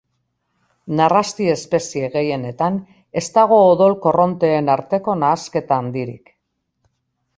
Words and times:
Narrasti-espezie 0.99 2.09
gehienetan, 2.15 2.79
ez 3.21 3.25
dago 3.37 3.61
odol-korronteen 3.75 4.73
arteko 4.77 5.19
nahasketa 5.25 5.83
handirik. 5.85 6.35